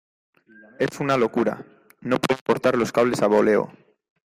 es 0.79 0.99
una 0.99 1.15
locura, 1.15 1.63
no 1.99 2.17
puede 2.17 2.41
cortar 2.43 2.75
los 2.75 2.91
cables 2.91 3.21
a 3.21 3.27
boleo. 3.27 3.71